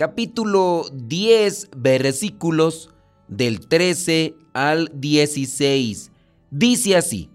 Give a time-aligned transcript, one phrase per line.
[0.00, 2.88] capítulo 10, versículos
[3.28, 6.10] del 13 al 16.
[6.50, 7.28] Dice así,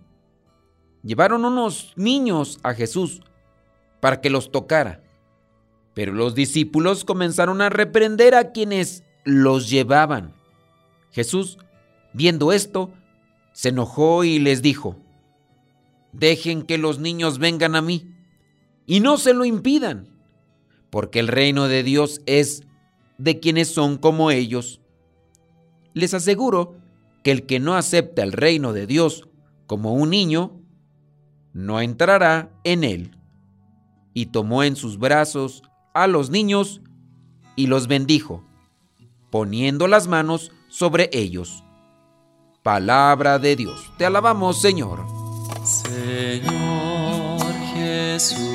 [1.04, 3.22] llevaron unos niños a Jesús
[4.00, 5.04] para que los tocara,
[5.94, 10.34] pero los discípulos comenzaron a reprender a quienes los llevaban.
[11.12, 11.60] Jesús,
[12.14, 12.92] viendo esto,
[13.54, 14.98] se enojó y les dijo,
[16.14, 18.12] dejen que los niños vengan a mí
[18.88, 20.15] y no se lo impidan,
[20.96, 22.64] porque el reino de Dios es
[23.18, 24.80] de quienes son como ellos.
[25.94, 26.78] Les aseguro
[27.22, 29.28] que el que no acepta el reino de Dios
[29.68, 30.54] como un niño,
[31.52, 33.18] no entrará en él.
[34.14, 36.80] Y tomó en sus brazos a los niños
[37.58, 38.46] y los bendijo,
[39.30, 41.66] poniendo las manos sobre ellos.
[42.64, 43.92] Palabra de Dios.
[43.98, 45.06] Te alabamos, Señor.
[45.66, 48.55] Señor Jesucristo,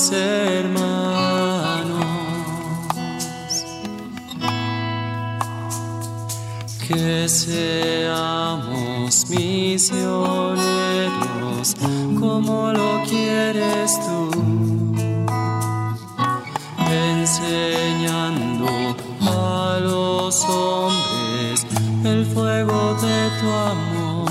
[0.00, 0.86] los hermanos.
[6.88, 10.56] Que seamos misioneros
[12.18, 14.30] como lo quieres tú,
[16.90, 18.66] enseñando
[19.80, 21.66] los hombres
[22.04, 24.30] el fuego de tu amor.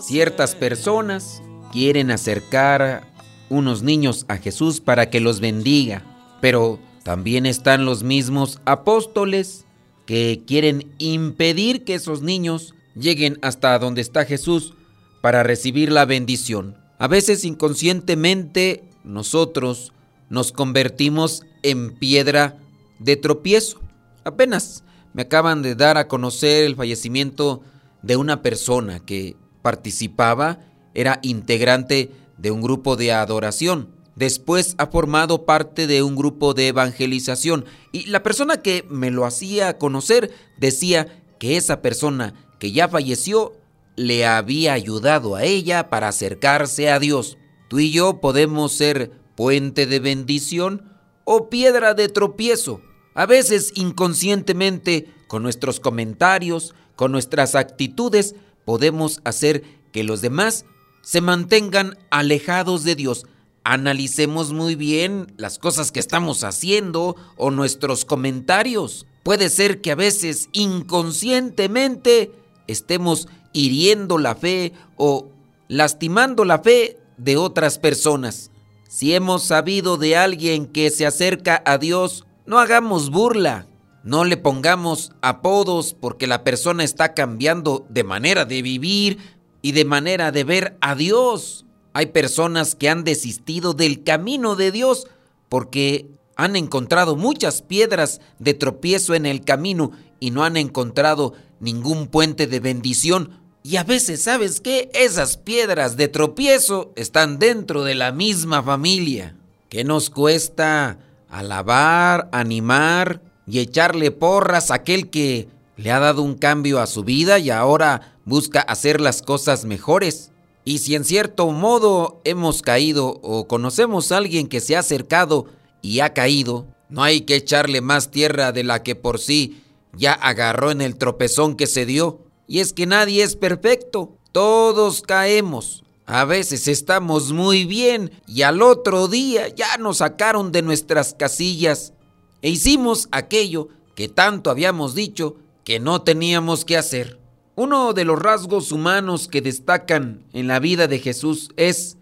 [0.00, 3.10] Ciertas personas quieren acercar
[3.50, 6.02] unos niños a Jesús para que los bendiga,
[6.40, 9.66] pero también están los mismos apóstoles
[10.06, 14.74] que quieren impedir que esos niños lleguen hasta donde está Jesús
[15.20, 16.76] para recibir la bendición.
[16.98, 19.92] A veces inconscientemente nosotros
[20.28, 22.56] nos convertimos en piedra
[22.98, 23.80] de tropiezo.
[24.24, 27.62] Apenas me acaban de dar a conocer el fallecimiento
[28.02, 30.60] de una persona que participaba,
[30.94, 33.88] era integrante de un grupo de adoración.
[34.16, 39.24] Después ha formado parte de un grupo de evangelización y la persona que me lo
[39.24, 43.54] hacía conocer decía que esa persona que ya falleció
[43.96, 47.38] le había ayudado a ella para acercarse a Dios.
[47.68, 50.92] Tú y yo podemos ser puente de bendición
[51.24, 52.82] o piedra de tropiezo
[53.14, 58.34] a veces inconscientemente, con nuestros comentarios, con nuestras actitudes,
[58.64, 59.62] podemos hacer
[59.92, 60.64] que los demás
[61.02, 63.26] se mantengan alejados de Dios.
[63.64, 69.06] Analicemos muy bien las cosas que estamos haciendo o nuestros comentarios.
[69.22, 72.32] Puede ser que a veces inconscientemente
[72.66, 75.28] estemos hiriendo la fe o
[75.68, 78.50] lastimando la fe de otras personas.
[78.88, 83.66] Si hemos sabido de alguien que se acerca a Dios no hagamos burla,
[84.02, 89.18] no le pongamos apodos porque la persona está cambiando de manera de vivir
[89.62, 91.66] y de manera de ver a Dios.
[91.92, 95.06] Hay personas que han desistido del camino de Dios
[95.48, 102.06] porque han encontrado muchas piedras de tropiezo en el camino y no han encontrado ningún
[102.06, 103.40] puente de bendición.
[103.62, 104.90] Y a veces, ¿sabes qué?
[104.94, 109.36] Esas piedras de tropiezo están dentro de la misma familia.
[109.68, 110.98] ¿Qué nos cuesta
[111.28, 115.48] alabar, animar y echarle porras a aquel que
[115.80, 120.30] le ha dado un cambio a su vida y ahora busca hacer las cosas mejores.
[120.62, 125.46] Y si en cierto modo hemos caído o conocemos a alguien que se ha acercado
[125.80, 129.62] y ha caído, no hay que echarle más tierra de la que por sí
[129.96, 132.20] ya agarró en el tropezón que se dio.
[132.46, 135.82] Y es que nadie es perfecto, todos caemos.
[136.04, 141.94] A veces estamos muy bien y al otro día ya nos sacaron de nuestras casillas
[142.42, 145.36] e hicimos aquello que tanto habíamos dicho
[145.70, 147.20] que no teníamos que hacer.
[147.54, 151.96] Uno de los rasgos humanos que destacan en la vida de Jesús es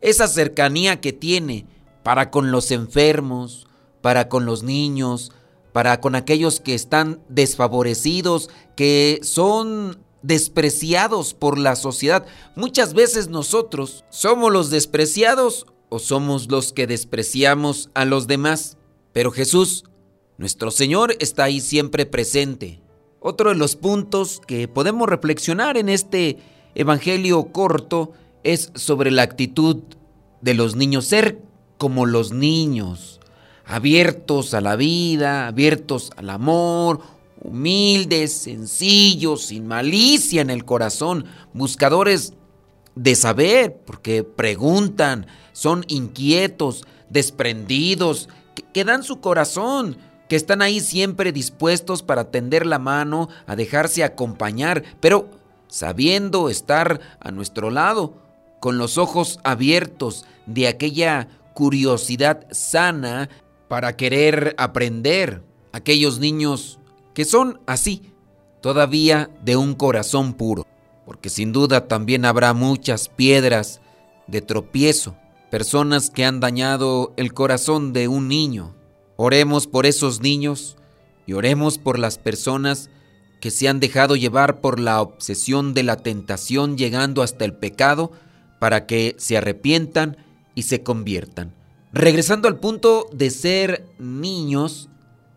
[0.00, 1.66] esa cercanía que tiene
[2.02, 3.66] para con los enfermos,
[4.00, 5.32] para con los niños,
[5.74, 12.24] para con aquellos que están desfavorecidos, que son despreciados por la sociedad.
[12.56, 18.78] Muchas veces nosotros somos los despreciados o somos los que despreciamos a los demás.
[19.12, 19.84] Pero Jesús,
[20.38, 22.80] nuestro Señor, está ahí siempre presente.
[23.20, 26.38] Otro de los puntos que podemos reflexionar en este
[26.74, 28.12] Evangelio corto
[28.44, 29.82] es sobre la actitud
[30.40, 31.42] de los niños, ser
[31.76, 33.20] como los niños,
[33.66, 37.00] abiertos a la vida, abiertos al amor,
[37.42, 42.32] humildes, sencillos, sin malicia en el corazón, buscadores
[42.94, 48.28] de saber, porque preguntan, son inquietos, desprendidos,
[48.72, 49.96] que, dan su corazón,
[50.30, 55.28] que están ahí siempre dispuestos para tender la mano, a dejarse acompañar, pero
[55.66, 58.14] sabiendo estar a nuestro lado,
[58.60, 63.28] con los ojos abiertos de aquella curiosidad sana
[63.66, 65.42] para querer aprender.
[65.72, 66.78] Aquellos niños
[67.12, 68.12] que son así,
[68.60, 70.64] todavía de un corazón puro,
[71.06, 73.80] porque sin duda también habrá muchas piedras
[74.28, 75.16] de tropiezo,
[75.50, 78.76] personas que han dañado el corazón de un niño.
[79.22, 80.78] Oremos por esos niños
[81.26, 82.88] y oremos por las personas
[83.38, 88.12] que se han dejado llevar por la obsesión de la tentación llegando hasta el pecado
[88.58, 90.16] para que se arrepientan
[90.54, 91.52] y se conviertan.
[91.92, 94.88] Regresando al punto de ser niños,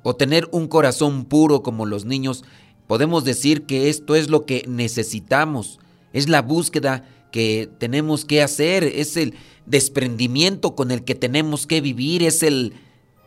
[0.02, 2.46] o tener un corazón puro como los niños,
[2.88, 5.82] podemos decir que esto es lo que necesitamos,
[6.14, 9.34] es la búsqueda que tenemos que hacer, es el
[9.66, 12.76] desprendimiento con el que tenemos que vivir, es el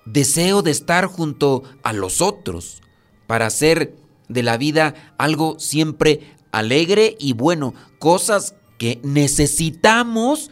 [0.07, 2.81] deseo de estar junto a los otros
[3.27, 3.97] para hacer
[4.29, 10.51] de la vida algo siempre alegre y bueno, cosas que necesitamos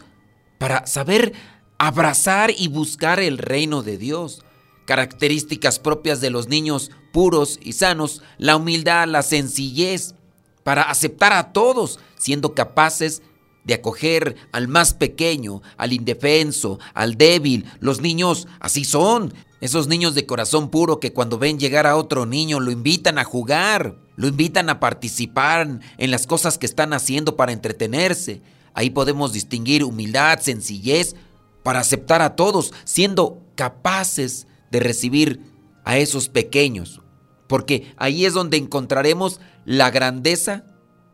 [0.57, 1.33] para saber
[1.77, 4.43] abrazar y buscar el reino de Dios.
[4.85, 10.15] Características propias de los niños puros y sanos, la humildad, la sencillez,
[10.63, 13.34] para aceptar a todos, siendo capaces de
[13.73, 17.65] acoger al más pequeño, al indefenso, al débil.
[17.79, 22.25] Los niños así son, esos niños de corazón puro que cuando ven llegar a otro
[22.25, 27.35] niño lo invitan a jugar, lo invitan a participar en las cosas que están haciendo
[27.35, 28.41] para entretenerse.
[28.73, 31.15] Ahí podemos distinguir humildad, sencillez,
[31.63, 35.41] para aceptar a todos, siendo capaces de recibir
[35.83, 37.01] a esos pequeños,
[37.47, 40.65] porque ahí es donde encontraremos la grandeza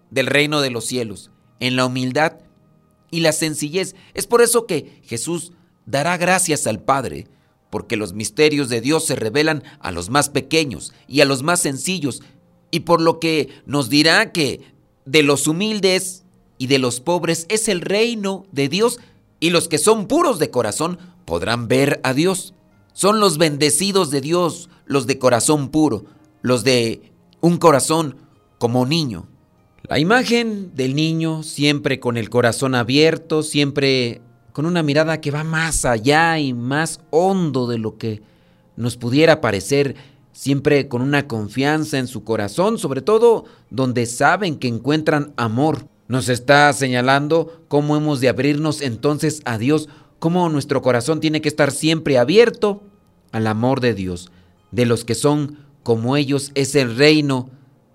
[0.10, 2.34] del reino de los cielos, en la humildad
[3.10, 3.96] y la sencillez.
[4.14, 5.54] Es por eso que Jesús
[5.86, 7.28] dará gracias al Padre,
[7.70, 11.62] porque los misterios de Dios se revelan a los más pequeños y a los más
[11.62, 12.22] sencillos,
[12.72, 14.62] y por lo que nos dirá que
[15.06, 16.24] de los humildes
[16.58, 19.00] y de los pobres es el reino de Dios,
[19.40, 22.54] y los que son puros de corazón podrán ver a Dios.
[22.94, 26.06] Son los bendecidos de Dios, los de corazón puro,
[26.42, 28.18] los de un corazón
[28.58, 29.31] como niño.
[29.92, 34.22] La imagen del niño siempre con el corazón abierto, siempre
[34.54, 38.22] con una mirada que va más allá y más hondo de lo que
[38.78, 39.98] nos pudiera parecer,
[40.32, 45.88] siempre con una confianza en su corazón, sobre todo donde saben que encuentran amor.
[46.08, 49.90] Nos está señalando cómo hemos de abrirnos entonces a Dios
[50.20, 52.82] cómo nuestro corazón tiene que estar siempre abierto
[53.34, 54.32] al amor de Dios.
[54.72, 57.50] De los que son como ellos es el reino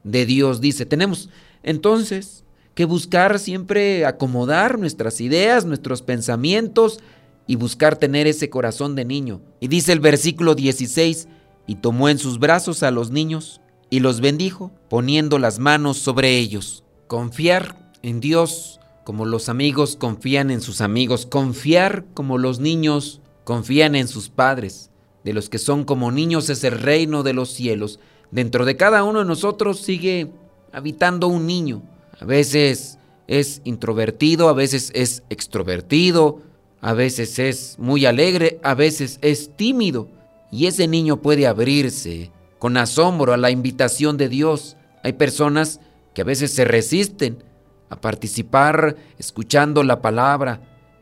[0.05, 0.85] de Dios, dice.
[0.85, 1.31] Tenemos
[1.67, 2.45] entonces
[2.75, 7.01] que buscar siempre acomodar nuestras ideas, nuestros pensamientos
[7.47, 9.41] y buscar tener ese corazón de niño.
[9.61, 11.29] Y dice el versículo 16,
[11.67, 16.39] y tomó en sus brazos a los niños y los bendijo, poniendo las manos sobre
[16.39, 16.85] ellos.
[17.07, 23.95] Confiar en Dios como los amigos confían en sus amigos, confiar como los niños confían
[23.95, 24.91] en sus padres.
[25.25, 28.01] De los que son como niños es el reino de los cielos.
[28.31, 30.31] Dentro de cada uno de nosotros sigue
[30.77, 31.83] habitando un niño.
[32.21, 36.43] A veces es introvertido, a veces es extrovertido,
[36.83, 40.09] a veces es muy alegre, a veces es tímido.
[40.53, 44.77] Y ese niño puede abrirse con asombro a la invitación de Dios.
[45.03, 45.81] Hay personas
[46.13, 47.43] que a veces se resisten
[47.89, 50.61] a participar escuchando la palabra,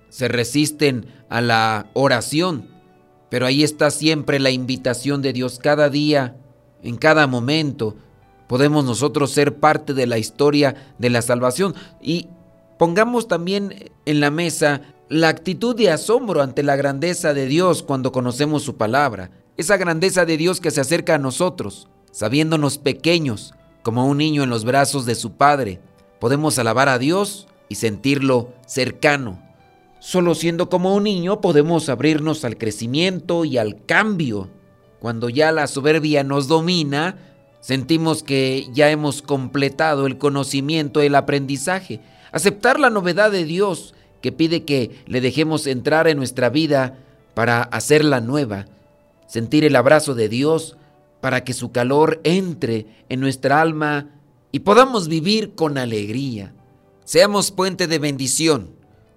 [0.09, 2.69] se resisten a la oración,
[3.29, 6.37] pero ahí está siempre la invitación de Dios cada día,
[6.85, 7.97] en cada momento.
[8.47, 12.29] Podemos nosotros ser parte de la historia de la salvación y
[12.79, 18.13] pongamos también en la mesa la actitud de asombro ante la grandeza de Dios cuando
[18.13, 24.07] conocemos su palabra, esa grandeza de Dios que se acerca a nosotros, sabiéndonos pequeños, como
[24.07, 25.81] un niño en los brazos de su Padre,
[26.19, 29.41] podemos alabar a Dios y sentirlo cercano.
[30.01, 34.51] Solo siendo como un niño podemos abrirnos al crecimiento y al cambio.
[35.01, 37.34] Cuando ya la soberbia nos domina,
[37.65, 42.01] sentimos que ya hemos completado el conocimiento, el aprendizaje.
[42.31, 46.99] Aceptar la novedad de Dios que pide que le dejemos entrar en nuestra vida
[47.33, 48.67] para hacerla nueva.
[49.27, 50.77] Sentir el abrazo de Dios
[51.23, 54.11] para que su calor entre en nuestra alma
[54.53, 56.53] y podamos vivir con alegría.
[57.05, 58.73] Seamos puente de bendición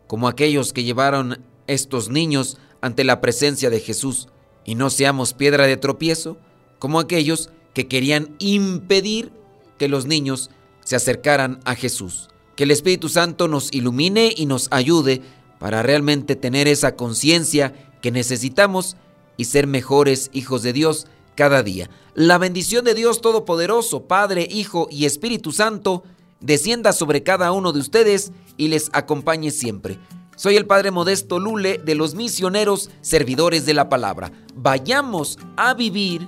[0.07, 4.29] como aquellos que llevaron estos niños ante la presencia de Jesús,
[4.63, 6.37] y no seamos piedra de tropiezo,
[6.79, 9.31] como aquellos que querían impedir
[9.77, 10.49] que los niños
[10.83, 12.27] se acercaran a Jesús.
[12.55, 15.21] Que el Espíritu Santo nos ilumine y nos ayude
[15.59, 18.97] para realmente tener esa conciencia que necesitamos
[19.37, 21.05] y ser mejores hijos de Dios
[21.35, 21.87] cada día.
[22.15, 26.03] La bendición de Dios Todopoderoso, Padre, Hijo y Espíritu Santo,
[26.39, 29.99] descienda sobre cada uno de ustedes y les acompañe siempre.
[30.35, 34.31] Soy el Padre Modesto Lule de los misioneros servidores de la palabra.
[34.55, 36.27] Vayamos a vivir